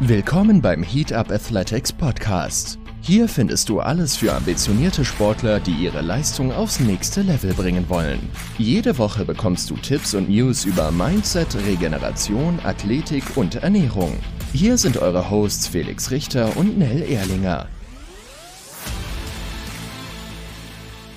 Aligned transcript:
Willkommen 0.00 0.60
beim 0.60 0.82
Heat 0.82 1.14
Up 1.14 1.30
Athletics 1.30 1.90
Podcast. 1.90 2.78
Hier 3.00 3.26
findest 3.28 3.70
du 3.70 3.80
alles 3.80 4.14
für 4.14 4.30
ambitionierte 4.34 5.06
Sportler, 5.06 5.58
die 5.58 5.72
ihre 5.72 6.02
Leistung 6.02 6.52
aufs 6.52 6.80
nächste 6.80 7.22
Level 7.22 7.54
bringen 7.54 7.88
wollen. 7.88 8.28
Jede 8.58 8.98
Woche 8.98 9.24
bekommst 9.24 9.70
du 9.70 9.76
Tipps 9.76 10.12
und 10.12 10.28
News 10.28 10.66
über 10.66 10.90
Mindset, 10.90 11.56
Regeneration, 11.66 12.60
Athletik 12.62 13.24
und 13.38 13.54
Ernährung. 13.54 14.18
Hier 14.52 14.76
sind 14.76 14.98
eure 14.98 15.30
Hosts 15.30 15.68
Felix 15.68 16.10
Richter 16.10 16.54
und 16.58 16.76
Nell 16.76 17.00
Erlinger. 17.00 17.66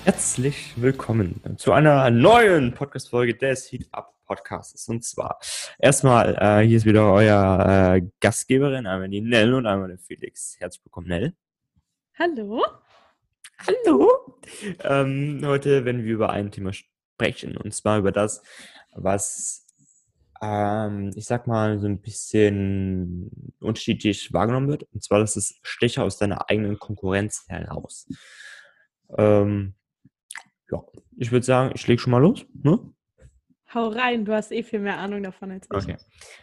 Herzlich 0.04 0.72
willkommen 0.76 1.42
zu 1.58 1.72
einer 1.72 2.10
neuen 2.10 2.72
Podcast-Folge 2.72 3.34
des 3.34 3.70
Heat 3.70 3.88
Up 3.92 4.14
Podcasts. 4.30 4.88
Und 4.88 5.02
zwar 5.02 5.40
erstmal, 5.80 6.36
äh, 6.40 6.64
hier 6.64 6.76
ist 6.76 6.84
wieder 6.84 7.12
euer 7.12 7.96
äh, 7.96 8.02
Gastgeberin, 8.20 8.86
einmal 8.86 9.08
die 9.08 9.20
Nell 9.20 9.54
und 9.54 9.66
einmal 9.66 9.88
der 9.88 9.98
Felix. 9.98 10.54
Herzlich 10.60 10.84
willkommen, 10.84 11.08
Nell. 11.08 11.34
Hallo. 12.16 12.64
Hallo. 13.58 14.38
Ähm, 14.84 15.40
heute 15.44 15.84
werden 15.84 16.04
wir 16.04 16.12
über 16.12 16.30
ein 16.30 16.52
Thema 16.52 16.72
sprechen, 16.72 17.56
und 17.56 17.74
zwar 17.74 17.98
über 17.98 18.12
das, 18.12 18.40
was 18.94 19.66
ähm, 20.40 21.10
ich 21.16 21.26
sag 21.26 21.48
mal, 21.48 21.80
so 21.80 21.88
ein 21.88 22.00
bisschen 22.00 23.52
unterschiedlich 23.58 24.32
wahrgenommen 24.32 24.68
wird. 24.68 24.84
Und 24.92 25.02
zwar, 25.02 25.18
das 25.18 25.36
ist 25.36 25.58
Stecher 25.62 26.04
aus 26.04 26.18
deiner 26.18 26.48
eigenen 26.48 26.78
Konkurrenz 26.78 27.46
heraus. 27.48 28.06
Ähm, 29.18 29.74
ja, 30.70 30.84
ich 31.16 31.32
würde 31.32 31.44
sagen, 31.44 31.72
ich 31.74 31.84
lege 31.88 32.00
schon 32.00 32.12
mal 32.12 32.22
los. 32.22 32.46
Ne? 32.54 32.78
Hau 33.72 33.88
rein, 33.88 34.24
du 34.24 34.32
hast 34.32 34.50
eh 34.50 34.62
viel 34.62 34.80
mehr 34.80 34.98
Ahnung 34.98 35.22
davon 35.22 35.52
als 35.52 35.66
ich. 35.70 35.76
Okay. 35.76 35.96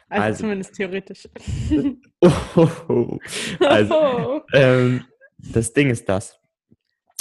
Also, 0.10 0.24
Also- 0.24 0.40
zumindest 0.42 0.76
theoretisch. 0.76 1.28
Oh, 2.22 3.20
also, 3.60 4.42
ähm, 4.54 5.04
das 5.38 5.72
Ding 5.74 5.90
ist 5.90 6.08
das. 6.10 6.40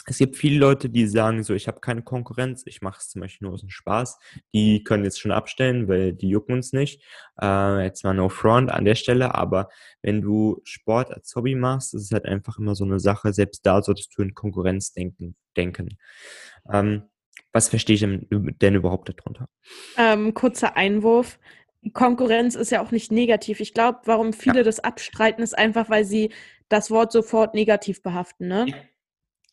Es 0.08 0.18
gibt 0.18 0.36
viele 0.36 0.60
Leute, 0.60 0.88
die 0.88 1.06
sagen 1.08 1.42
so, 1.42 1.52
ich 1.52 1.66
habe 1.66 1.80
keine 1.80 2.00
Konkurrenz, 2.02 2.62
ich 2.66 2.80
mache 2.80 3.00
es 3.00 3.08
zum 3.08 3.20
Beispiel 3.22 3.46
nur 3.46 3.54
aus 3.54 3.60
dem 3.62 3.70
Spaß. 3.70 4.18
Die 4.54 4.84
können 4.84 5.02
jetzt 5.04 5.18
schon 5.20 5.32
abstellen, 5.32 5.88
weil 5.88 6.12
die 6.12 6.28
jucken 6.28 6.54
uns 6.54 6.72
nicht. 6.72 7.02
Äh, 7.42 7.82
jetzt 7.82 8.04
mal 8.04 8.14
no 8.14 8.28
front 8.28 8.70
an 8.70 8.84
der 8.84 8.94
Stelle, 8.94 9.34
aber 9.34 9.68
wenn 10.02 10.22
du 10.22 10.60
Sport 10.62 11.10
als 11.10 11.34
Hobby 11.34 11.56
machst, 11.56 11.92
ist 11.92 12.02
es 12.02 12.10
halt 12.12 12.24
einfach 12.24 12.56
immer 12.58 12.76
so 12.76 12.84
eine 12.84 13.00
Sache, 13.00 13.32
selbst 13.32 13.66
da 13.66 13.82
solltest 13.82 14.16
du 14.16 14.22
in 14.22 14.32
Konkurrenz 14.34 14.92
denken. 14.92 15.34
denken. 15.56 15.98
Ähm, 16.72 17.02
was 17.56 17.70
verstehe 17.70 17.94
ich 17.94 18.00
denn, 18.00 18.26
denn 18.30 18.74
überhaupt 18.74 19.08
darunter? 19.08 19.48
ähm, 19.96 20.34
kurzer 20.34 20.76
Einwurf. 20.76 21.38
Konkurrenz 21.94 22.54
ist 22.54 22.70
ja 22.70 22.82
auch 22.82 22.90
nicht 22.90 23.10
negativ. 23.10 23.60
Ich 23.60 23.72
glaube, 23.72 24.00
warum 24.04 24.34
viele 24.34 24.62
das 24.62 24.80
abstreiten, 24.80 25.42
ist 25.42 25.56
einfach, 25.56 25.88
weil 25.88 26.04
sie 26.04 26.30
das 26.68 26.90
Wort 26.90 27.12
sofort 27.12 27.54
negativ 27.54 28.02
behaften. 28.02 28.48
Ne? 28.48 28.66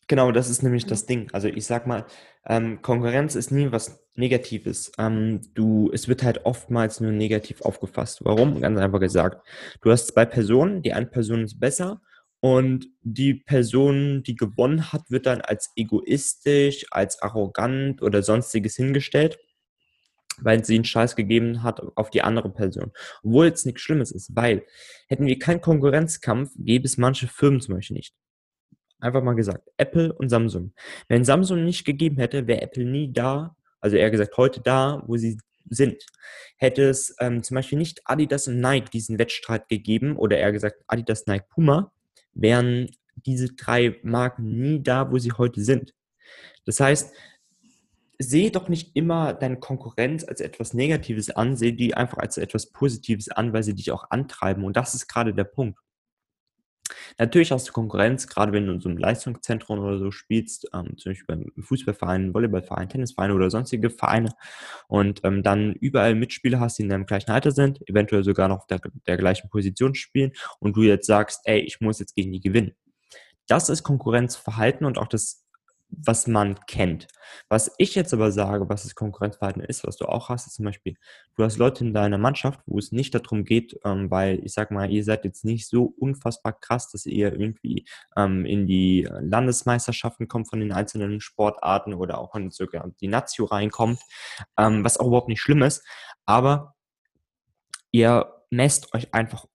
Genau, 0.06 0.32
das 0.32 0.50
ist 0.50 0.62
nämlich 0.62 0.84
das 0.84 1.06
Ding. 1.06 1.28
Also 1.32 1.48
ich 1.48 1.64
sag 1.64 1.86
mal, 1.86 2.04
ähm, 2.46 2.82
Konkurrenz 2.82 3.36
ist 3.36 3.50
nie 3.50 3.72
was 3.72 4.04
Negatives. 4.16 4.92
Ähm, 4.98 5.40
du, 5.54 5.90
es 5.94 6.06
wird 6.06 6.22
halt 6.22 6.44
oftmals 6.44 7.00
nur 7.00 7.12
negativ 7.12 7.62
aufgefasst. 7.62 8.20
Warum? 8.22 8.60
Ganz 8.60 8.78
einfach 8.78 9.00
gesagt. 9.00 9.46
Du 9.80 9.90
hast 9.90 10.08
zwei 10.08 10.26
Personen, 10.26 10.82
die 10.82 10.92
eine 10.92 11.06
Person 11.06 11.44
ist 11.44 11.58
besser 11.58 12.02
und 12.44 12.88
die 13.00 13.32
Person, 13.32 14.22
die 14.22 14.36
gewonnen 14.36 14.92
hat, 14.92 15.10
wird 15.10 15.24
dann 15.24 15.40
als 15.40 15.72
egoistisch, 15.76 16.84
als 16.90 17.22
arrogant 17.22 18.02
oder 18.02 18.22
sonstiges 18.22 18.76
hingestellt, 18.76 19.38
weil 20.42 20.62
sie 20.62 20.74
einen 20.74 20.84
Scheiß 20.84 21.16
gegeben 21.16 21.62
hat 21.62 21.80
auf 21.96 22.10
die 22.10 22.20
andere 22.20 22.52
Person. 22.52 22.92
Obwohl 23.22 23.46
es 23.46 23.64
nichts 23.64 23.80
Schlimmes 23.80 24.12
ist, 24.12 24.36
weil 24.36 24.66
hätten 25.08 25.24
wir 25.24 25.38
keinen 25.38 25.62
Konkurrenzkampf, 25.62 26.50
gäbe 26.58 26.84
es 26.84 26.98
manche 26.98 27.28
Firmen 27.28 27.62
zum 27.62 27.76
Beispiel 27.76 27.96
nicht. 27.96 28.12
Einfach 29.00 29.22
mal 29.22 29.36
gesagt, 29.36 29.70
Apple 29.78 30.12
und 30.12 30.28
Samsung. 30.28 30.74
Wenn 31.08 31.24
Samsung 31.24 31.64
nicht 31.64 31.86
gegeben 31.86 32.18
hätte, 32.18 32.46
wäre 32.46 32.60
Apple 32.60 32.84
nie 32.84 33.10
da, 33.10 33.56
also 33.80 33.96
eher 33.96 34.10
gesagt 34.10 34.36
heute 34.36 34.60
da, 34.60 35.02
wo 35.06 35.16
sie 35.16 35.38
sind. 35.70 36.04
Hätte 36.58 36.90
es 36.90 37.16
ähm, 37.20 37.42
zum 37.42 37.54
Beispiel 37.54 37.78
nicht 37.78 38.02
Adidas 38.04 38.48
und 38.48 38.60
Nike 38.60 38.90
diesen 38.90 39.18
Wettstreit 39.18 39.66
gegeben, 39.70 40.18
oder 40.18 40.36
eher 40.36 40.52
gesagt 40.52 40.84
Adidas, 40.88 41.26
Nike, 41.26 41.46
Puma, 41.48 41.93
wären 42.32 42.90
diese 43.16 43.54
drei 43.54 43.98
Marken 44.02 44.60
nie 44.60 44.82
da, 44.82 45.10
wo 45.10 45.18
sie 45.18 45.32
heute 45.32 45.62
sind. 45.62 45.94
Das 46.64 46.80
heißt, 46.80 47.14
sehe 48.18 48.50
doch 48.50 48.68
nicht 48.68 48.94
immer 48.94 49.34
deine 49.34 49.58
Konkurrenz 49.58 50.24
als 50.24 50.40
etwas 50.40 50.74
Negatives 50.74 51.30
an, 51.30 51.56
sehe 51.56 51.72
die 51.72 51.94
einfach 51.94 52.18
als 52.18 52.38
etwas 52.38 52.66
Positives 52.66 53.28
an, 53.28 53.52
weil 53.52 53.62
sie 53.62 53.74
dich 53.74 53.90
auch 53.90 54.10
antreiben. 54.10 54.64
Und 54.64 54.76
das 54.76 54.94
ist 54.94 55.08
gerade 55.08 55.34
der 55.34 55.44
Punkt. 55.44 55.78
Natürlich 57.18 57.52
hast 57.52 57.68
du 57.68 57.72
Konkurrenz, 57.72 58.26
gerade 58.26 58.52
wenn 58.52 58.66
du 58.66 58.72
in 58.72 58.80
so 58.80 58.88
einem 58.88 58.98
Leistungszentrum 58.98 59.78
oder 59.78 59.98
so 59.98 60.10
spielst, 60.10 60.68
ähm, 60.72 60.96
zum 60.96 61.12
Beispiel 61.12 61.26
beim 61.26 61.52
Fußballverein, 61.62 62.34
Volleyballverein, 62.34 62.88
Tennisverein 62.88 63.30
oder 63.30 63.50
sonstige 63.50 63.90
Vereine 63.90 64.32
und 64.88 65.20
ähm, 65.24 65.42
dann 65.42 65.72
überall 65.74 66.14
Mitspieler 66.14 66.60
hast, 66.60 66.78
die 66.78 66.82
in 66.82 66.88
deinem 66.88 67.06
gleichen 67.06 67.30
Alter 67.30 67.50
sind, 67.50 67.86
eventuell 67.88 68.24
sogar 68.24 68.48
noch 68.48 68.66
der, 68.66 68.80
der 69.06 69.16
gleichen 69.16 69.48
Position 69.50 69.94
spielen 69.94 70.32
und 70.60 70.76
du 70.76 70.82
jetzt 70.82 71.06
sagst, 71.06 71.40
ey, 71.44 71.60
ich 71.60 71.80
muss 71.80 71.98
jetzt 71.98 72.14
gegen 72.14 72.32
die 72.32 72.40
gewinnen. 72.40 72.74
Das 73.46 73.68
ist 73.68 73.82
Konkurrenzverhalten 73.82 74.86
und 74.86 74.98
auch 74.98 75.08
das, 75.08 75.43
was 76.04 76.26
man 76.26 76.58
kennt. 76.66 77.08
Was 77.48 77.72
ich 77.78 77.94
jetzt 77.94 78.12
aber 78.12 78.32
sage, 78.32 78.68
was 78.68 78.84
das 78.84 78.94
Konkurrenzverhalten 78.94 79.62
ist, 79.62 79.86
was 79.86 79.96
du 79.96 80.06
auch 80.06 80.28
hast, 80.28 80.46
ist 80.46 80.54
zum 80.54 80.64
Beispiel, 80.64 80.96
du 81.36 81.44
hast 81.44 81.58
Leute 81.58 81.84
in 81.84 81.94
deiner 81.94 82.18
Mannschaft, 82.18 82.60
wo 82.66 82.78
es 82.78 82.92
nicht 82.92 83.14
darum 83.14 83.44
geht, 83.44 83.78
ähm, 83.84 84.10
weil 84.10 84.40
ich 84.44 84.52
sag 84.52 84.70
mal, 84.70 84.90
ihr 84.90 85.04
seid 85.04 85.24
jetzt 85.24 85.44
nicht 85.44 85.68
so 85.68 85.94
unfassbar 85.98 86.52
krass, 86.52 86.90
dass 86.90 87.06
ihr 87.06 87.32
irgendwie 87.32 87.86
ähm, 88.16 88.44
in 88.44 88.66
die 88.66 89.08
Landesmeisterschaften 89.10 90.28
kommt 90.28 90.48
von 90.48 90.60
den 90.60 90.72
einzelnen 90.72 91.20
Sportarten 91.20 91.94
oder 91.94 92.18
auch 92.18 92.34
in 92.34 92.50
die 93.00 93.08
Nazio 93.08 93.46
reinkommt, 93.46 94.00
ähm, 94.58 94.84
was 94.84 94.98
auch 94.98 95.06
überhaupt 95.06 95.28
nicht 95.28 95.40
schlimm 95.40 95.62
ist, 95.62 95.84
aber 96.26 96.74
ihr 97.90 98.32
messt 98.50 98.94
euch 98.94 99.12
einfach 99.14 99.46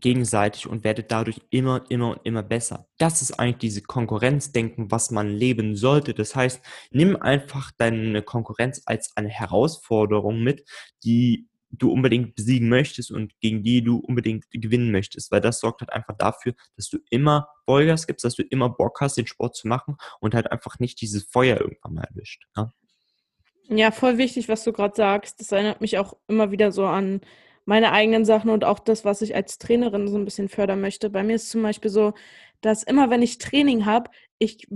gegenseitig 0.00 0.66
und 0.66 0.84
werdet 0.84 1.10
dadurch 1.10 1.40
immer, 1.50 1.84
immer 1.88 2.12
und 2.12 2.20
immer 2.24 2.42
besser. 2.42 2.86
Das 2.98 3.22
ist 3.22 3.38
eigentlich 3.38 3.58
diese 3.58 3.82
Konkurrenzdenken, 3.82 4.90
was 4.90 5.10
man 5.10 5.28
leben 5.28 5.76
sollte. 5.76 6.14
Das 6.14 6.34
heißt, 6.36 6.60
nimm 6.90 7.16
einfach 7.16 7.70
deine 7.76 8.22
Konkurrenz 8.22 8.82
als 8.86 9.16
eine 9.16 9.28
Herausforderung 9.28 10.42
mit, 10.42 10.68
die 11.04 11.48
du 11.70 11.92
unbedingt 11.92 12.34
besiegen 12.34 12.68
möchtest 12.68 13.10
und 13.10 13.38
gegen 13.40 13.62
die 13.62 13.82
du 13.82 13.98
unbedingt 13.98 14.46
gewinnen 14.50 14.90
möchtest, 14.90 15.30
weil 15.30 15.40
das 15.40 15.60
sorgt 15.60 15.82
halt 15.82 15.92
einfach 15.92 16.16
dafür, 16.16 16.54
dass 16.76 16.88
du 16.88 16.98
immer 17.10 17.48
Vollgas 17.66 18.06
gibst, 18.06 18.24
dass 18.24 18.36
du 18.36 18.42
immer 18.42 18.70
Bock 18.70 19.00
hast, 19.00 19.16
den 19.16 19.26
Sport 19.26 19.54
zu 19.54 19.68
machen 19.68 19.96
und 20.20 20.34
halt 20.34 20.50
einfach 20.50 20.78
nicht 20.78 21.00
dieses 21.00 21.24
Feuer 21.24 21.60
irgendwann 21.60 21.94
mal 21.94 22.04
erwischt. 22.04 22.44
Ne? 22.56 22.72
Ja, 23.68 23.90
voll 23.90 24.16
wichtig, 24.16 24.48
was 24.48 24.64
du 24.64 24.72
gerade 24.72 24.94
sagst. 24.96 25.40
Das 25.40 25.52
erinnert 25.52 25.82
mich 25.82 25.98
auch 25.98 26.16
immer 26.26 26.50
wieder 26.50 26.72
so 26.72 26.86
an 26.86 27.20
meine 27.68 27.92
eigenen 27.92 28.24
Sachen 28.24 28.48
und 28.48 28.64
auch 28.64 28.78
das, 28.78 29.04
was 29.04 29.20
ich 29.20 29.34
als 29.34 29.58
Trainerin 29.58 30.08
so 30.08 30.16
ein 30.16 30.24
bisschen 30.24 30.48
fördern 30.48 30.80
möchte. 30.80 31.10
Bei 31.10 31.22
mir 31.22 31.36
ist 31.36 31.50
zum 31.50 31.62
Beispiel 31.62 31.90
so, 31.90 32.14
dass 32.62 32.82
immer, 32.82 33.10
wenn 33.10 33.20
ich 33.20 33.36
Training 33.36 33.84
habe, 33.84 34.10
ich 34.38 34.66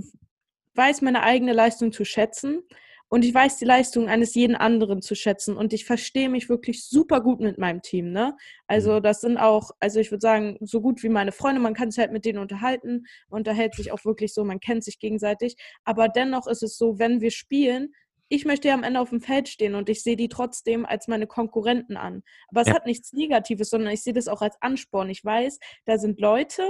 weiß 0.74 1.00
meine 1.00 1.22
eigene 1.22 1.54
Leistung 1.54 1.92
zu 1.92 2.04
schätzen 2.04 2.62
und 3.08 3.24
ich 3.24 3.32
weiß 3.32 3.56
die 3.56 3.64
Leistung 3.64 4.10
eines 4.10 4.34
jeden 4.34 4.56
anderen 4.56 5.00
zu 5.00 5.14
schätzen 5.14 5.56
und 5.56 5.72
ich 5.72 5.86
verstehe 5.86 6.28
mich 6.28 6.50
wirklich 6.50 6.84
super 6.84 7.22
gut 7.22 7.40
mit 7.40 7.56
meinem 7.56 7.80
Team. 7.80 8.12
Ne? 8.12 8.36
Also 8.66 8.96
Mhm. 8.98 9.02
das 9.02 9.22
sind 9.22 9.38
auch, 9.38 9.70
also 9.80 9.98
ich 9.98 10.10
würde 10.10 10.20
sagen, 10.20 10.58
so 10.60 10.82
gut 10.82 11.02
wie 11.02 11.08
meine 11.08 11.32
Freunde, 11.32 11.62
man 11.62 11.72
kann 11.72 11.90
sich 11.90 11.98
halt 11.98 12.12
mit 12.12 12.26
denen 12.26 12.40
unterhalten, 12.40 13.06
man 13.30 13.40
unterhält 13.40 13.74
sich 13.74 13.90
auch 13.90 14.04
wirklich 14.04 14.34
so, 14.34 14.44
man 14.44 14.60
kennt 14.60 14.84
sich 14.84 14.98
gegenseitig, 14.98 15.56
aber 15.84 16.08
dennoch 16.08 16.46
ist 16.46 16.62
es 16.62 16.76
so, 16.76 16.98
wenn 16.98 17.22
wir 17.22 17.30
spielen, 17.30 17.94
ich 18.32 18.46
möchte 18.46 18.68
ja 18.68 18.74
am 18.74 18.82
Ende 18.82 18.98
auf 18.98 19.10
dem 19.10 19.20
Feld 19.20 19.46
stehen 19.46 19.74
und 19.74 19.90
ich 19.90 20.02
sehe 20.02 20.16
die 20.16 20.28
trotzdem 20.30 20.86
als 20.86 21.06
meine 21.06 21.26
Konkurrenten 21.26 21.98
an. 21.98 22.22
Aber 22.48 22.62
es 22.62 22.68
Ja. 22.68 22.74
hat 22.74 22.86
nichts 22.86 23.12
Negatives, 23.12 23.68
sondern 23.68 23.92
ich 23.92 24.02
sehe 24.02 24.14
das 24.14 24.26
auch 24.26 24.40
als 24.40 24.56
Ansporn. 24.62 25.10
Ich 25.10 25.22
weiß, 25.22 25.58
da 25.84 25.98
sind 25.98 26.18
Leute, 26.18 26.66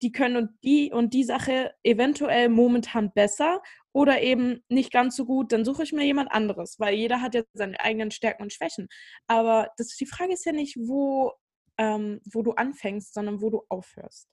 die 0.00 0.10
können 0.10 0.36
und 0.36 0.50
die 0.64 0.90
und 0.90 1.12
die 1.12 1.24
Sache 1.24 1.74
eventuell 1.84 2.48
momentan 2.48 3.12
besser 3.12 3.60
oder 3.92 4.22
eben 4.22 4.64
nicht 4.70 4.90
ganz 4.90 5.14
so 5.14 5.26
gut, 5.26 5.52
dann 5.52 5.66
suche 5.66 5.82
ich 5.82 5.92
mir 5.92 6.06
jemand 6.06 6.32
anderes, 6.32 6.80
weil 6.80 6.94
jeder 6.94 7.20
hat 7.20 7.34
ja 7.34 7.42
seine 7.52 7.78
eigenen 7.78 8.10
Stärken 8.10 8.44
und 8.44 8.52
Schwächen. 8.54 8.88
Aber 9.26 9.68
das, 9.76 9.88
die 9.88 10.06
Frage 10.06 10.32
ist 10.32 10.46
ja 10.46 10.52
nicht, 10.52 10.78
wo, 10.78 11.32
ähm, 11.76 12.20
wo 12.24 12.42
du 12.42 12.52
anfängst, 12.52 13.12
sondern 13.12 13.42
wo 13.42 13.50
du 13.50 13.62
aufhörst 13.68 14.28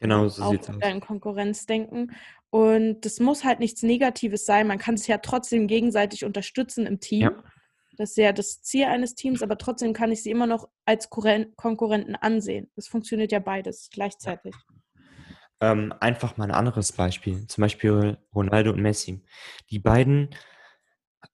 Genau, 0.00 0.28
so 0.28 0.42
auch 0.42 0.50
sieht's 0.50 0.68
aus. 0.68 0.76
Konkurrenzdenken. 1.00 2.12
Und 2.50 3.04
das 3.04 3.20
muss 3.20 3.44
halt 3.44 3.60
nichts 3.60 3.82
Negatives 3.82 4.44
sein. 4.44 4.66
Man 4.66 4.78
kann 4.78 4.96
sich 4.96 5.08
ja 5.08 5.18
trotzdem 5.18 5.68
gegenseitig 5.68 6.24
unterstützen 6.24 6.86
im 6.86 7.00
Team. 7.00 7.22
Ja. 7.22 7.44
Das 7.96 8.10
ist 8.10 8.16
ja 8.16 8.32
das 8.32 8.62
Ziel 8.62 8.86
eines 8.86 9.14
Teams, 9.14 9.42
aber 9.42 9.58
trotzdem 9.58 9.92
kann 9.92 10.10
ich 10.10 10.22
sie 10.22 10.30
immer 10.30 10.46
noch 10.46 10.68
als 10.86 11.10
Konkurrenten 11.10 12.16
ansehen. 12.16 12.70
Das 12.74 12.88
funktioniert 12.88 13.30
ja 13.30 13.38
beides 13.38 13.90
gleichzeitig. 13.92 14.54
Ähm, 15.60 15.92
einfach 16.00 16.38
mal 16.38 16.44
ein 16.44 16.50
anderes 16.50 16.92
Beispiel. 16.92 17.46
Zum 17.46 17.62
Beispiel 17.62 18.16
Ronaldo 18.34 18.70
und 18.70 18.80
Messi. 18.80 19.22
Die 19.68 19.78
beiden, 19.78 20.30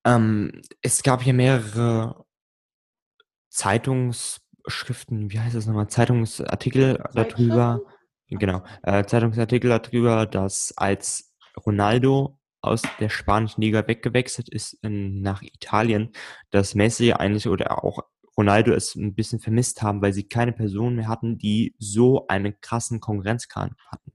ähm, 0.04 0.60
es 0.82 1.04
gab 1.04 1.24
ja 1.24 1.32
mehrere 1.32 2.26
Zeitungs- 3.48 4.40
Schriften, 4.68 5.30
wie 5.30 5.38
heißt 5.38 5.54
das 5.54 5.66
nochmal, 5.66 5.88
Zeitungsartikel 5.88 7.02
darüber, 7.14 7.82
genau, 8.28 8.62
äh, 8.82 9.04
Zeitungsartikel 9.04 9.70
darüber, 9.70 10.26
dass 10.26 10.74
als 10.76 11.34
Ronaldo 11.64 12.38
aus 12.60 12.82
der 13.00 13.08
spanischen 13.08 13.62
Liga 13.62 13.86
weggewechselt 13.86 14.48
ist 14.48 14.74
in, 14.82 15.22
nach 15.22 15.42
Italien, 15.42 16.12
dass 16.50 16.74
Messi 16.74 17.12
eigentlich 17.12 17.46
oder 17.48 17.84
auch 17.84 18.00
Ronaldo 18.36 18.72
es 18.72 18.94
ein 18.94 19.14
bisschen 19.14 19.40
vermisst 19.40 19.82
haben, 19.82 20.02
weil 20.02 20.12
sie 20.12 20.28
keine 20.28 20.52
Person 20.52 20.96
mehr 20.96 21.08
hatten, 21.08 21.38
die 21.38 21.74
so 21.78 22.26
einen 22.26 22.60
krassen 22.60 23.00
Konkurrenzkampf 23.00 23.76
hatten. 23.90 24.12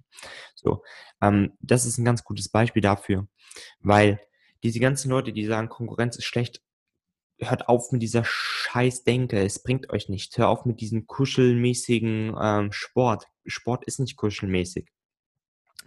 So, 0.54 0.84
ähm, 1.22 1.54
das 1.60 1.86
ist 1.86 1.98
ein 1.98 2.06
ganz 2.06 2.24
gutes 2.24 2.50
Beispiel 2.50 2.82
dafür, 2.82 3.28
weil 3.80 4.20
diese 4.64 4.80
ganzen 4.80 5.10
Leute, 5.10 5.34
die 5.34 5.46
sagen, 5.46 5.70
Konkurrenz 5.70 6.18
ist 6.18 6.26
schlecht, 6.26 6.62
hört 7.40 7.68
auf 7.68 7.92
mit 7.92 8.04
dieser 8.04 8.24
Scheißdenke, 8.24 9.44
es 9.44 9.64
bringt 9.64 9.90
euch 9.90 10.10
nichts. 10.10 10.38
Hör 10.38 10.50
auf 10.50 10.66
mit 10.66 10.80
diesem 10.80 11.08
kuschelmäßigen 11.08 12.36
ähm, 12.40 12.72
Sport. 12.72 13.26
Sport 13.46 13.86
ist 13.86 14.00
nicht 14.00 14.16
kuschelmäßig. 14.16 14.88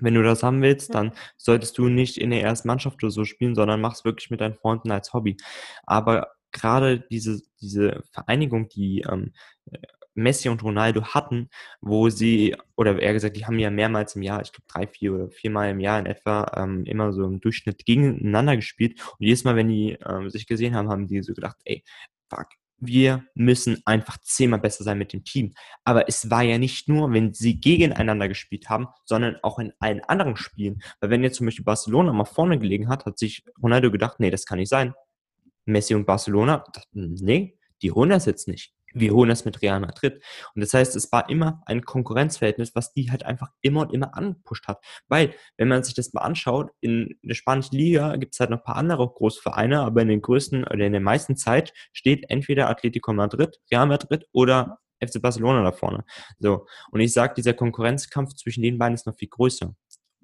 Wenn 0.00 0.14
du 0.14 0.22
das 0.22 0.42
haben 0.42 0.62
willst, 0.62 0.94
dann 0.94 1.12
solltest 1.36 1.78
du 1.78 1.88
nicht 1.88 2.18
in 2.18 2.30
der 2.30 2.42
ersten 2.42 2.68
Mannschaft 2.68 3.02
oder 3.02 3.12
so 3.12 3.24
spielen, 3.24 3.54
sondern 3.54 3.80
mach's 3.80 4.04
wirklich 4.04 4.30
mit 4.30 4.40
deinen 4.40 4.54
Freunden 4.54 4.90
als 4.90 5.12
Hobby. 5.12 5.36
Aber 5.84 6.32
gerade 6.52 7.00
diese, 7.10 7.42
diese 7.60 8.02
Vereinigung, 8.12 8.68
die 8.68 9.02
ähm, 9.02 9.32
Messi 10.14 10.48
und 10.48 10.62
Ronaldo 10.62 11.04
hatten, 11.04 11.48
wo 11.80 12.08
sie, 12.08 12.56
oder 12.76 13.00
eher 13.00 13.12
gesagt, 13.12 13.36
die 13.36 13.46
haben 13.46 13.58
ja 13.58 13.70
mehrmals 13.70 14.16
im 14.16 14.22
Jahr, 14.22 14.42
ich 14.42 14.52
glaube 14.52 14.66
drei, 14.68 14.86
vier 14.86 15.14
oder 15.14 15.30
viermal 15.30 15.70
im 15.70 15.80
Jahr 15.80 15.98
in 15.98 16.06
etwa, 16.06 16.50
ähm, 16.56 16.84
immer 16.86 17.12
so 17.12 17.24
im 17.24 17.40
Durchschnitt 17.40 17.84
gegeneinander 17.84 18.56
gespielt. 18.56 19.00
Und 19.18 19.26
jedes 19.26 19.44
Mal, 19.44 19.56
wenn 19.56 19.68
die 19.68 19.98
ähm, 20.06 20.30
sich 20.30 20.46
gesehen 20.46 20.74
haben, 20.74 20.88
haben 20.88 21.06
die 21.06 21.22
so 21.22 21.34
gedacht, 21.34 21.56
ey, 21.64 21.84
fuck, 22.30 22.48
wir 22.86 23.24
müssen 23.34 23.82
einfach 23.84 24.18
zehnmal 24.22 24.60
besser 24.60 24.84
sein 24.84 24.98
mit 24.98 25.12
dem 25.12 25.24
Team. 25.24 25.54
Aber 25.84 26.08
es 26.08 26.30
war 26.30 26.42
ja 26.42 26.58
nicht 26.58 26.88
nur, 26.88 27.12
wenn 27.12 27.32
sie 27.32 27.60
gegeneinander 27.60 28.28
gespielt 28.28 28.68
haben, 28.68 28.88
sondern 29.04 29.36
auch 29.42 29.58
in 29.58 29.72
allen 29.78 30.00
anderen 30.04 30.36
Spielen. 30.36 30.82
Weil 31.00 31.10
wenn 31.10 31.22
jetzt 31.22 31.36
zum 31.36 31.46
Beispiel 31.46 31.64
Barcelona 31.64 32.12
mal 32.12 32.24
vorne 32.24 32.58
gelegen 32.58 32.88
hat, 32.88 33.06
hat 33.06 33.18
sich 33.18 33.44
Ronaldo 33.62 33.90
gedacht, 33.90 34.20
nee, 34.20 34.30
das 34.30 34.46
kann 34.46 34.58
nicht 34.58 34.68
sein. 34.68 34.94
Messi 35.66 35.94
und 35.94 36.06
Barcelona, 36.06 36.64
nee, 36.92 37.58
die 37.80 37.92
holen 37.92 38.10
das 38.10 38.26
jetzt 38.26 38.48
nicht 38.48 38.73
wir 38.94 39.12
holen 39.12 39.28
das 39.28 39.44
mit 39.44 39.60
Real 39.60 39.80
Madrid. 39.80 40.22
Und 40.54 40.60
das 40.62 40.72
heißt, 40.72 40.96
es 40.96 41.10
war 41.12 41.28
immer 41.28 41.60
ein 41.66 41.82
Konkurrenzverhältnis, 41.84 42.74
was 42.74 42.92
die 42.92 43.10
halt 43.10 43.26
einfach 43.26 43.50
immer 43.60 43.82
und 43.82 43.92
immer 43.92 44.16
angepusht 44.16 44.66
hat. 44.66 44.82
Weil, 45.08 45.34
wenn 45.56 45.68
man 45.68 45.82
sich 45.82 45.94
das 45.94 46.12
mal 46.12 46.22
anschaut, 46.22 46.70
in 46.80 47.18
der 47.22 47.34
spanischen 47.34 47.76
Liga 47.76 48.16
gibt 48.16 48.34
es 48.34 48.40
halt 48.40 48.50
noch 48.50 48.58
ein 48.58 48.64
paar 48.64 48.76
andere 48.76 49.06
Großvereine, 49.06 49.80
aber 49.80 50.02
in 50.02 50.08
den 50.08 50.22
größten 50.22 50.64
oder 50.64 50.86
in 50.86 50.92
der 50.92 51.00
meisten 51.00 51.36
Zeit 51.36 51.72
steht 51.92 52.30
entweder 52.30 52.70
Atletico 52.70 53.12
Madrid, 53.12 53.60
Real 53.70 53.86
Madrid 53.86 54.26
oder 54.32 54.78
FC 55.00 55.20
Barcelona 55.20 55.62
da 55.62 55.72
vorne. 55.72 56.04
So. 56.38 56.66
Und 56.90 57.00
ich 57.00 57.12
sage, 57.12 57.34
dieser 57.34 57.52
Konkurrenzkampf 57.52 58.34
zwischen 58.34 58.62
den 58.62 58.78
beiden 58.78 58.94
ist 58.94 59.06
noch 59.06 59.16
viel 59.16 59.28
größer. 59.28 59.74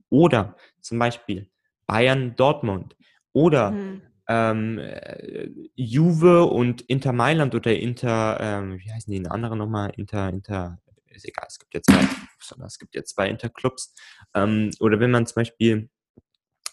Oder 0.08 0.56
zum 0.80 0.98
Beispiel 0.98 1.50
Bayern 1.86 2.34
Dortmund 2.36 2.96
oder 3.32 3.72
mhm 3.72 4.02
ähm, 4.30 4.78
äh, 4.78 5.48
Juve 5.74 6.44
und 6.44 6.82
Inter 6.82 7.12
Mailand 7.12 7.52
oder 7.56 7.76
Inter, 7.76 8.38
ähm, 8.40 8.78
wie 8.78 8.92
heißen 8.92 9.10
die 9.10 9.16
in 9.16 9.26
anderen 9.26 9.58
nochmal? 9.58 9.90
Inter, 9.96 10.28
Inter, 10.28 10.78
ist 11.08 11.26
egal, 11.26 11.46
es 11.48 11.58
gibt 11.58 11.74
ja 11.74 11.82
zwei, 11.82 12.64
es 12.64 12.78
gibt 12.78 12.94
ja 12.94 13.02
zwei 13.02 13.28
Interclubs. 13.28 13.92
Ähm, 14.34 14.70
oder 14.78 15.00
wenn 15.00 15.10
man 15.10 15.26
zum 15.26 15.34
Beispiel 15.34 15.90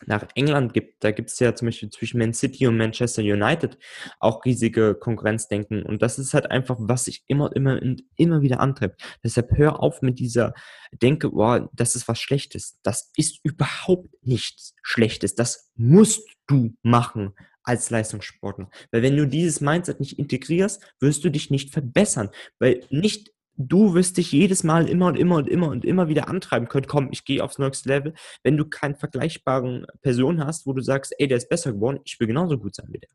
nach 0.05 0.25
England 0.35 0.73
gibt, 0.73 1.03
da 1.03 1.11
gibt 1.11 1.29
es 1.29 1.39
ja 1.39 1.55
zum 1.55 1.67
Beispiel 1.67 1.89
zwischen 1.89 2.19
Man 2.19 2.33
City 2.33 2.67
und 2.67 2.77
Manchester 2.77 3.21
United 3.21 3.77
auch 4.19 4.45
riesige 4.45 4.95
Konkurrenzdenken. 4.95 5.83
Und 5.83 6.01
das 6.01 6.19
ist 6.19 6.33
halt 6.33 6.51
einfach, 6.51 6.77
was 6.79 7.05
sich 7.05 7.23
immer, 7.27 7.55
immer, 7.55 7.79
immer 8.15 8.41
wieder 8.41 8.59
antreibt. 8.59 9.01
Deshalb 9.23 9.51
hör 9.57 9.81
auf 9.81 10.01
mit 10.01 10.19
dieser 10.19 10.53
Denke, 10.91 11.31
boah, 11.31 11.69
das 11.73 11.95
ist 11.95 12.07
was 12.07 12.19
Schlechtes. 12.19 12.79
Das 12.83 13.11
ist 13.15 13.39
überhaupt 13.43 14.09
nichts 14.21 14.73
Schlechtes. 14.83 15.35
Das 15.35 15.71
musst 15.75 16.27
du 16.47 16.73
machen 16.81 17.33
als 17.63 17.89
Leistungssportler. 17.89 18.69
Weil 18.91 19.01
wenn 19.01 19.17
du 19.17 19.27
dieses 19.27 19.59
Mindset 19.59 19.99
nicht 19.99 20.17
integrierst, 20.17 20.81
wirst 20.99 21.25
du 21.25 21.29
dich 21.29 21.51
nicht 21.51 21.73
verbessern. 21.73 22.29
Weil 22.59 22.85
nicht 22.89 23.31
du 23.57 23.93
wirst 23.93 24.17
dich 24.17 24.31
jedes 24.31 24.63
Mal 24.63 24.87
immer 24.87 25.07
und 25.07 25.17
immer 25.17 25.37
und 25.37 25.49
immer 25.49 25.69
und 25.69 25.83
immer 25.83 26.07
wieder 26.07 26.27
antreiben 26.29 26.67
können, 26.67 26.87
komm, 26.87 27.09
ich 27.11 27.25
gehe 27.25 27.43
aufs 27.43 27.57
nächste 27.57 27.89
Level, 27.89 28.13
wenn 28.43 28.55
du 28.55 28.65
keinen 28.65 28.95
vergleichbaren 28.95 29.85
Person 30.01 30.45
hast, 30.45 30.67
wo 30.67 30.73
du 30.73 30.81
sagst, 30.81 31.13
ey, 31.17 31.27
der 31.27 31.37
ist 31.37 31.49
besser 31.49 31.73
geworden, 31.73 31.99
ich 32.05 32.19
will 32.19 32.27
genauso 32.27 32.57
gut 32.57 32.75
sein 32.75 32.87
wie 32.91 32.99
der. 32.99 33.09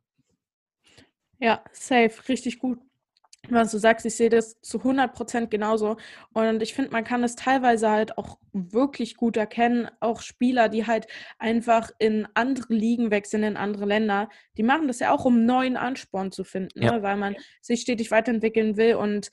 Ja, 1.38 1.64
safe, 1.72 2.12
richtig 2.28 2.58
gut. 2.58 2.78
Was 3.48 3.72
du 3.72 3.78
sagst, 3.78 4.06
ich 4.06 4.14
sehe 4.14 4.30
das 4.30 4.60
zu 4.60 4.78
100% 4.78 5.48
genauso. 5.48 5.96
Und 6.32 6.62
ich 6.62 6.74
finde, 6.74 6.92
man 6.92 7.02
kann 7.02 7.24
es 7.24 7.34
teilweise 7.34 7.90
halt 7.90 8.16
auch 8.16 8.38
wirklich 8.52 9.16
gut 9.16 9.36
erkennen. 9.36 9.88
Auch 9.98 10.20
Spieler, 10.20 10.68
die 10.68 10.86
halt 10.86 11.08
einfach 11.40 11.90
in 11.98 12.28
andere 12.34 12.72
Ligen 12.72 13.10
wechseln, 13.10 13.42
in 13.42 13.56
andere 13.56 13.84
Länder, 13.84 14.28
die 14.56 14.62
machen 14.62 14.86
das 14.86 15.00
ja 15.00 15.10
auch, 15.10 15.24
um 15.24 15.44
neuen 15.44 15.76
Ansporn 15.76 16.30
zu 16.30 16.44
finden, 16.44 16.82
ja. 16.82 16.92
ne? 16.92 17.02
weil 17.02 17.16
man 17.16 17.34
sich 17.60 17.80
stetig 17.80 18.12
weiterentwickeln 18.12 18.76
will. 18.76 18.94
Und 18.94 19.32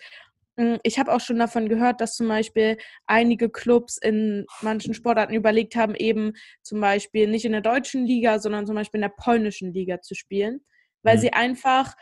ich 0.84 1.00
habe 1.00 1.14
auch 1.14 1.22
schon 1.22 1.40
davon 1.40 1.70
gehört, 1.70 2.02
dass 2.02 2.16
zum 2.16 2.28
Beispiel 2.28 2.78
einige 3.06 3.50
Clubs 3.50 3.98
in 3.98 4.46
manchen 4.62 4.94
Sportarten 4.94 5.34
überlegt 5.34 5.76
haben, 5.76 5.96
eben 5.96 6.34
zum 6.62 6.82
Beispiel 6.82 7.28
nicht 7.28 7.46
in 7.46 7.54
der 7.54 7.62
deutschen 7.62 8.06
Liga, 8.06 8.40
sondern 8.40 8.66
zum 8.66 8.76
Beispiel 8.76 9.00
in 9.00 9.08
der 9.08 9.16
polnischen 9.16 9.74
Liga 9.74 10.02
zu 10.02 10.16
spielen, 10.16 10.62
weil 11.04 11.18
mhm. 11.18 11.22
sie 11.22 11.34
einfach 11.34 11.96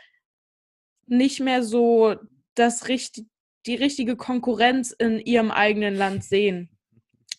nicht 1.06 1.40
mehr 1.40 1.62
so 1.62 2.16
das 2.54 2.88
richtig, 2.88 3.26
die 3.66 3.76
richtige 3.76 4.16
Konkurrenz 4.16 4.90
in 4.90 5.18
ihrem 5.20 5.50
eigenen 5.50 5.94
Land 5.94 6.24
sehen. 6.24 6.70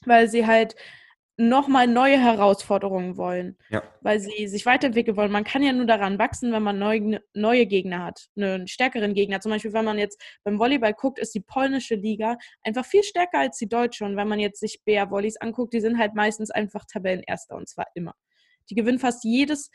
Weil 0.05 0.29
sie 0.29 0.47
halt 0.47 0.75
nochmal 1.39 1.87
neue 1.87 2.19
Herausforderungen 2.19 3.15
wollen, 3.15 3.57
ja. 3.69 3.81
weil 4.01 4.19
sie 4.19 4.47
sich 4.49 4.65
weiterentwickeln 4.65 5.15
wollen. 5.15 5.31
Man 5.31 5.45
kann 5.45 5.63
ja 5.63 5.71
nur 5.71 5.85
daran 5.85 6.19
wachsen, 6.19 6.51
wenn 6.51 6.61
man 6.61 6.77
neue, 6.77 7.21
neue 7.33 7.65
Gegner 7.65 8.03
hat, 8.03 8.27
einen 8.35 8.67
stärkeren 8.67 9.13
Gegner. 9.13 9.39
Zum 9.39 9.53
Beispiel, 9.53 9.71
wenn 9.71 9.85
man 9.85 9.97
jetzt 9.97 10.21
beim 10.43 10.59
Volleyball 10.59 10.93
guckt, 10.93 11.17
ist 11.17 11.33
die 11.33 11.39
polnische 11.39 11.95
Liga 11.95 12.37
einfach 12.61 12.85
viel 12.85 13.03
stärker 13.03 13.39
als 13.39 13.57
die 13.57 13.69
deutsche. 13.69 14.03
Und 14.03 14.17
wenn 14.17 14.27
man 14.27 14.39
jetzt 14.39 14.59
sich 14.59 14.81
BR 14.83 15.09
Volleys 15.11 15.37
anguckt, 15.37 15.73
die 15.73 15.79
sind 15.79 15.97
halt 15.97 16.13
meistens 16.13 16.51
einfach 16.51 16.83
Tabellenerster 16.85 17.55
und 17.55 17.69
zwar 17.69 17.87
immer. 17.95 18.15
Die 18.69 18.75
gewinnen 18.75 18.99
fast 18.99 19.23
jedes 19.23 19.71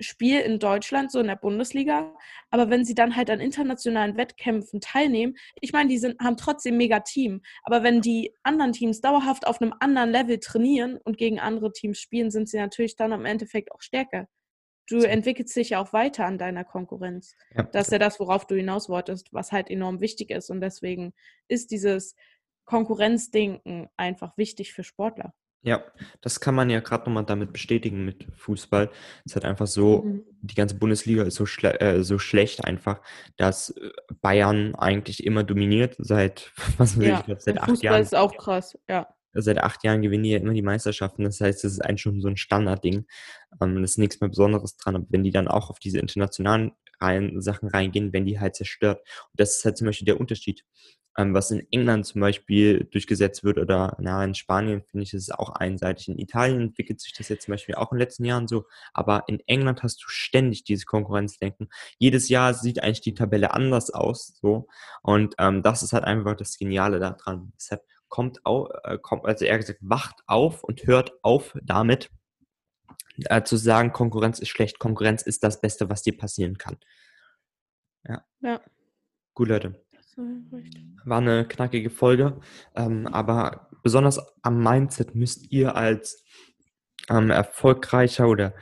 Spiel 0.00 0.40
in 0.40 0.58
Deutschland, 0.58 1.12
so 1.12 1.20
in 1.20 1.26
der 1.26 1.36
Bundesliga. 1.36 2.14
Aber 2.50 2.70
wenn 2.70 2.84
sie 2.84 2.94
dann 2.94 3.16
halt 3.16 3.30
an 3.30 3.40
internationalen 3.40 4.16
Wettkämpfen 4.16 4.80
teilnehmen, 4.80 5.36
ich 5.60 5.72
meine, 5.72 5.88
die 5.88 5.98
sind, 5.98 6.20
haben 6.20 6.36
trotzdem 6.36 6.76
mega 6.76 7.00
Team. 7.00 7.42
Aber 7.62 7.82
wenn 7.82 8.00
die 8.00 8.34
anderen 8.42 8.72
Teams 8.72 9.00
dauerhaft 9.00 9.46
auf 9.46 9.60
einem 9.60 9.74
anderen 9.80 10.10
Level 10.10 10.38
trainieren 10.38 10.98
und 11.04 11.16
gegen 11.16 11.38
andere 11.38 11.72
Teams 11.72 11.98
spielen, 11.98 12.30
sind 12.30 12.48
sie 12.48 12.58
natürlich 12.58 12.96
dann 12.96 13.12
im 13.12 13.24
Endeffekt 13.24 13.72
auch 13.72 13.80
stärker. 13.80 14.26
Du 14.86 14.98
entwickelst 14.98 15.56
dich 15.56 15.70
ja 15.70 15.82
auch 15.82 15.92
weiter 15.92 16.26
an 16.26 16.36
deiner 16.36 16.64
Konkurrenz. 16.64 17.36
Ja. 17.56 17.62
Das 17.62 17.86
ist 17.86 17.92
ja 17.92 17.98
das, 17.98 18.20
worauf 18.20 18.46
du 18.46 18.54
hinaus 18.54 18.88
wolltest, 18.88 19.32
was 19.32 19.50
halt 19.50 19.70
enorm 19.70 20.00
wichtig 20.00 20.30
ist. 20.30 20.50
Und 20.50 20.60
deswegen 20.60 21.14
ist 21.48 21.70
dieses 21.70 22.14
Konkurrenzdenken 22.66 23.88
einfach 23.96 24.36
wichtig 24.36 24.72
für 24.72 24.84
Sportler. 24.84 25.34
Ja, 25.64 25.82
das 26.20 26.40
kann 26.40 26.54
man 26.54 26.68
ja 26.68 26.80
gerade 26.80 27.04
nochmal 27.06 27.24
damit 27.24 27.54
bestätigen 27.54 28.04
mit 28.04 28.26
Fußball. 28.36 28.90
Es 29.24 29.32
ist 29.32 29.34
halt 29.36 29.46
einfach 29.46 29.66
so, 29.66 30.02
mhm. 30.02 30.22
die 30.42 30.54
ganze 30.54 30.74
Bundesliga 30.74 31.22
ist 31.22 31.36
so, 31.36 31.46
schle 31.46 31.80
äh, 31.80 32.04
so 32.04 32.18
schlecht 32.18 32.66
einfach, 32.66 33.00
dass 33.38 33.70
äh, 33.70 33.90
Bayern 34.20 34.74
eigentlich 34.74 35.24
immer 35.24 35.42
dominiert 35.42 35.96
seit, 35.98 36.52
was 36.76 36.98
will 36.98 37.08
ja, 37.08 37.20
ich, 37.20 37.24
glaub, 37.24 37.40
seit 37.40 37.58
acht 37.58 37.70
Fußball 37.70 37.92
Jahren. 37.92 38.02
ist 38.02 38.14
auch 38.14 38.36
krass, 38.36 38.78
ja. 38.90 39.08
Seit 39.32 39.58
acht 39.58 39.82
Jahren 39.84 40.02
gewinnen 40.02 40.24
die 40.24 40.32
ja 40.32 40.38
immer 40.38 40.52
die 40.52 40.62
Meisterschaften. 40.62 41.24
Das 41.24 41.40
heißt, 41.40 41.64
das 41.64 41.72
ist 41.72 41.80
eigentlich 41.80 42.02
schon 42.02 42.20
so 42.20 42.28
ein 42.28 42.36
Standardding. 42.36 43.06
Ähm, 43.60 43.80
das 43.80 43.92
ist 43.92 43.98
nichts 43.98 44.20
mehr 44.20 44.28
Besonderes 44.28 44.76
dran. 44.76 44.96
Aber 44.96 45.06
wenn 45.08 45.24
die 45.24 45.32
dann 45.32 45.48
auch 45.48 45.70
auf 45.70 45.78
diese 45.78 45.98
internationalen 45.98 46.72
rein, 47.00 47.40
Sachen 47.40 47.68
reingehen, 47.68 48.12
wenn 48.12 48.26
die 48.26 48.38
halt 48.38 48.54
zerstört. 48.54 49.00
Und 49.00 49.40
das 49.40 49.56
ist 49.56 49.64
halt 49.64 49.78
zum 49.78 49.86
Beispiel 49.86 50.06
der 50.06 50.20
Unterschied 50.20 50.64
was 51.16 51.50
in 51.50 51.66
England 51.70 52.06
zum 52.06 52.20
Beispiel 52.20 52.84
durchgesetzt 52.90 53.44
wird 53.44 53.58
oder 53.58 53.96
na, 54.00 54.24
in 54.24 54.34
Spanien 54.34 54.82
finde 54.82 55.04
ich, 55.04 55.14
ist 55.14 55.22
es 55.22 55.30
auch 55.30 55.50
einseitig. 55.50 56.08
In 56.08 56.18
Italien 56.18 56.60
entwickelt 56.60 57.00
sich 57.00 57.12
das 57.12 57.28
jetzt 57.28 57.44
zum 57.44 57.52
Beispiel 57.52 57.76
auch 57.76 57.92
in 57.92 57.96
den 57.96 58.00
letzten 58.00 58.24
Jahren 58.24 58.48
so, 58.48 58.66
aber 58.92 59.24
in 59.28 59.40
England 59.46 59.82
hast 59.82 60.02
du 60.02 60.08
ständig 60.08 60.64
dieses 60.64 60.86
Konkurrenzdenken. 60.86 61.68
Jedes 61.98 62.28
Jahr 62.28 62.54
sieht 62.54 62.82
eigentlich 62.82 63.00
die 63.00 63.14
Tabelle 63.14 63.52
anders 63.54 63.90
aus, 63.90 64.36
so 64.40 64.66
und 65.02 65.34
ähm, 65.38 65.62
das 65.62 65.82
ist 65.82 65.92
halt 65.92 66.04
einfach 66.04 66.36
das 66.36 66.58
Geniale 66.58 66.98
daran. 66.98 67.52
Deshalb 67.56 67.82
kommt 68.08 68.44
auch, 68.44 68.70
äh, 68.84 68.98
kommt, 69.00 69.24
also 69.24 69.44
eher 69.44 69.58
gesagt, 69.58 69.80
wacht 69.82 70.22
auf 70.26 70.64
und 70.64 70.86
hört 70.86 71.12
auf 71.22 71.56
damit, 71.62 72.10
äh, 73.24 73.42
zu 73.42 73.56
sagen, 73.56 73.92
Konkurrenz 73.92 74.38
ist 74.38 74.48
schlecht. 74.48 74.78
Konkurrenz 74.78 75.22
ist 75.22 75.44
das 75.44 75.60
Beste, 75.60 75.88
was 75.88 76.02
dir 76.02 76.16
passieren 76.16 76.58
kann. 76.58 76.76
Ja. 78.06 78.24
Ja. 78.40 78.60
Gut, 79.34 79.48
Leute. 79.48 79.84
War 81.04 81.18
eine 81.18 81.46
knackige 81.46 81.90
Folge, 81.90 82.40
ähm, 82.74 83.06
aber 83.06 83.68
besonders 83.82 84.20
am 84.42 84.62
Mindset 84.62 85.14
müsst 85.14 85.50
ihr 85.52 85.76
als 85.76 86.24
ähm, 87.10 87.30
erfolgreicher 87.30 88.28
oder 88.28 88.54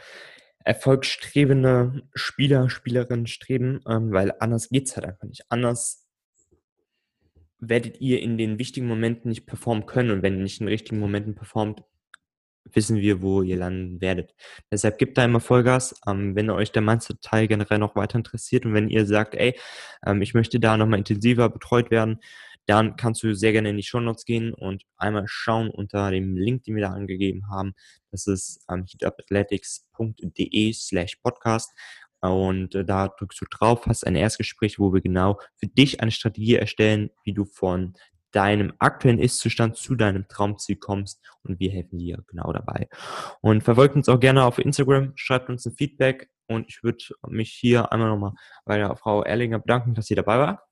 erfolgsstrebende 0.65 2.03
Spieler, 2.15 2.71
Spielerin 2.71 3.27
streben, 3.27 3.81
ähm, 3.89 4.13
weil 4.13 4.33
anders 4.41 4.69
geht 4.69 4.89
es 4.89 4.97
halt 4.97 5.07
einfach 5.07 5.27
nicht. 5.27 5.45
Anders 5.49 6.03
werdet 7.59 8.01
ihr 8.01 8.21
in 8.21 8.37
den 8.37 8.59
wichtigen 8.59 8.89
Momenten 8.89 9.29
nicht 9.29 9.47
performen 9.47 9.87
können. 9.87 10.11
Und 10.11 10.23
wenn 10.23 10.37
ihr 10.37 10.43
nicht 10.43 10.61
in 10.61 10.67
den 10.67 10.73
richtigen 10.73 10.99
Momenten 10.99 11.35
performt, 11.35 11.83
wissen 12.75 12.99
wir, 12.99 13.23
wo 13.23 13.43
ihr 13.43 13.57
landen 13.57 14.01
werdet. 14.01 14.35
Deshalb 14.71 14.99
gebt 14.99 15.19
da 15.19 15.25
immer 15.25 15.41
Vollgas, 15.41 15.95
ähm, 16.07 16.35
wenn 16.35 16.51
euch 16.51 16.73
der 16.73 16.83
Mindset-Teil 16.83 17.49
generell 17.49 17.79
noch 17.79 17.97
weiter 17.97 18.17
interessiert 18.17 18.67
und 18.67 18.75
wenn 18.75 18.89
ihr 18.89 19.07
sagt, 19.07 19.35
ey, 19.35 19.59
ähm, 20.07 20.23
ich 20.23 20.35
möchte 20.35 20.61
da 20.61 20.77
nochmal 20.77 20.99
intensiver 20.99 21.49
betreut 21.49 21.91
werden, 21.91 22.21
dann 22.67 22.97
kannst 22.97 23.23
du 23.23 23.35
sehr 23.35 23.53
gerne 23.53 23.71
in 23.71 23.77
die 23.77 23.83
Show 23.83 24.01
Notes 24.01 24.25
gehen 24.25 24.55
und 24.55 24.85
einmal 24.97 25.25
schauen 25.27 25.71
unter 25.71 26.11
dem 26.11 26.37
Link, 26.37 26.65
den 26.65 26.77
wir 26.77 26.83
da 26.83 26.93
angegeben 26.93 27.51
haben. 27.51 27.75
Das 28.11 28.27
ist 28.27 28.65
ähm, 28.71 28.85
heatupathletics.de 28.85 30.73
slash 30.73 31.17
podcast. 31.17 31.73
Und 32.21 32.77
äh, 32.77 32.85
da 32.85 33.09
drückst 33.09 33.41
du 33.41 33.47
drauf, 33.51 33.87
hast 33.87 34.07
ein 34.07 34.15
Erstgespräch, 34.15 34.79
wo 34.79 34.93
wir 34.95 35.01
genau 35.01 35.41
für 35.57 35.67
dich 35.67 36.01
eine 36.01 36.13
Strategie 36.13 36.55
erstellen, 36.55 37.11
wie 37.25 37.33
du 37.33 37.45
von 37.45 37.95
deinem 38.33 38.73
aktuellen 38.79 39.19
Ist-Zustand 39.19 39.77
zu 39.77 39.95
deinem 39.95 40.27
Traumziel 40.27 40.77
kommst 40.77 41.25
und 41.43 41.61
wir 41.61 41.71
helfen 41.71 41.99
dir 41.99 42.25
genau 42.27 42.53
dabei. 42.53 42.89
Und 43.41 43.63
verfolgt 43.63 43.95
uns 43.95 44.09
auch 44.09 44.21
gerne 44.21 44.45
auf 44.45 44.59
Instagram, 44.59 45.13
schreibt 45.17 45.49
uns 45.49 45.67
ein 45.67 45.75
Feedback 45.75 46.31
und 46.49 46.69
ich 46.69 46.83
würde 46.83 47.05
mich 47.29 47.53
hier 47.53 47.93
einmal 47.93 48.09
nochmal 48.09 48.33
bei 48.65 48.79
der 48.79 48.97
Frau 48.97 49.23
Erlinger 49.23 49.59
bedanken, 49.59 49.95
dass 49.95 50.07
sie 50.07 50.15
dabei 50.15 50.39
war. 50.39 50.69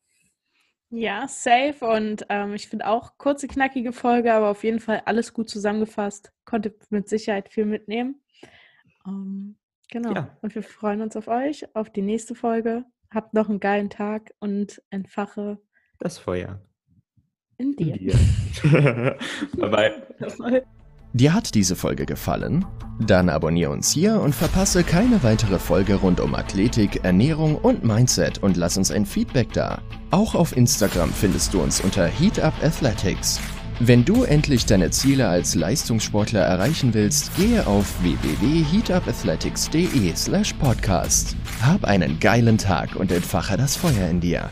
Ja, 0.92 1.28
safe 1.28 1.86
und 1.86 2.26
ähm, 2.30 2.54
ich 2.54 2.68
finde 2.68 2.88
auch 2.88 3.16
kurze, 3.16 3.46
knackige 3.46 3.92
Folge, 3.92 4.32
aber 4.34 4.48
auf 4.50 4.64
jeden 4.64 4.80
Fall 4.80 5.02
alles 5.04 5.32
gut 5.32 5.48
zusammengefasst. 5.48 6.32
Konnte 6.44 6.74
mit 6.88 7.08
Sicherheit 7.08 7.48
viel 7.48 7.64
mitnehmen. 7.64 8.20
Ähm, 9.06 9.56
genau. 9.88 10.12
Ja. 10.12 10.36
Und 10.42 10.54
wir 10.56 10.64
freuen 10.64 11.00
uns 11.00 11.14
auf 11.14 11.28
euch, 11.28 11.64
auf 11.76 11.90
die 11.90 12.02
nächste 12.02 12.34
Folge. 12.34 12.84
Habt 13.12 13.34
noch 13.34 13.48
einen 13.48 13.60
geilen 13.60 13.88
Tag 13.88 14.32
und 14.40 14.82
entfache 14.90 15.60
das 16.00 16.18
Feuer. 16.18 16.60
In 17.60 17.76
dir. 17.76 17.94
In 17.94 18.06
dir. 18.06 18.14
bye 19.58 19.70
bye. 19.70 19.92
Dir 21.12 21.34
hat 21.34 21.54
diese 21.54 21.76
Folge 21.76 22.06
gefallen? 22.06 22.64
Dann 23.00 23.28
abonniere 23.28 23.70
uns 23.70 23.92
hier 23.92 24.18
und 24.18 24.34
verpasse 24.34 24.82
keine 24.82 25.22
weitere 25.22 25.58
Folge 25.58 25.96
rund 25.96 26.20
um 26.20 26.34
Athletik, 26.34 27.04
Ernährung 27.04 27.56
und 27.56 27.84
Mindset 27.84 28.42
und 28.42 28.56
lass 28.56 28.78
uns 28.78 28.90
ein 28.90 29.04
Feedback 29.04 29.52
da. 29.52 29.82
Auch 30.10 30.34
auf 30.34 30.56
Instagram 30.56 31.12
findest 31.12 31.52
du 31.52 31.60
uns 31.60 31.82
unter 31.82 32.06
Heat 32.06 32.42
Athletics. 32.42 33.38
Wenn 33.78 34.06
du 34.06 34.24
endlich 34.24 34.64
deine 34.64 34.90
Ziele 34.90 35.28
als 35.28 35.54
Leistungssportler 35.54 36.40
erreichen 36.40 36.94
willst, 36.94 37.36
gehe 37.36 37.66
auf 37.66 38.02
www.heatupathletics.de 38.02 40.16
slash 40.16 40.54
podcast. 40.54 41.36
Hab 41.62 41.84
einen 41.84 42.18
geilen 42.20 42.56
Tag 42.56 42.96
und 42.96 43.12
entfache 43.12 43.58
das 43.58 43.76
Feuer 43.76 44.08
in 44.08 44.20
dir. 44.20 44.50